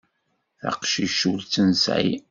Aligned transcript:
Taqcict 0.59 1.21
ur 1.31 1.39
tt-nesεi. 1.41 2.05